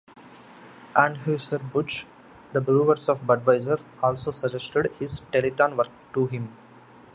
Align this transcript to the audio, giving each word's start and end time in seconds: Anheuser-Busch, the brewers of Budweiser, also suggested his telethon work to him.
Anheuser-Busch, 0.95 2.05
the 2.53 2.59
brewers 2.59 3.07
of 3.07 3.19
Budweiser, 3.21 3.79
also 4.01 4.31
suggested 4.31 4.91
his 4.97 5.19
telethon 5.31 5.77
work 5.77 5.89
to 6.15 6.25
him. 6.25 6.51